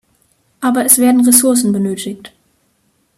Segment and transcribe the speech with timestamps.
[0.61, 2.33] Aber es werden Ressourcen benötigt.